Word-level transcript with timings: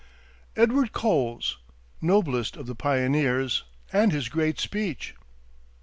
EDWARD 0.55 0.93
COLES, 0.93 1.59
NOBLEST 2.01 2.57
OF 2.57 2.65
THE 2.65 2.73
PIONEERS, 2.73 3.65
AND 3.93 4.11
HIS 4.11 4.29
GREAT 4.29 4.59
SPEECH. 4.59 5.13